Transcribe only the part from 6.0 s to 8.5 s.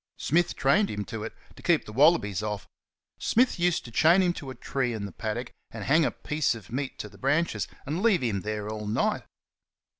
a piece of meat to the branches, and leave him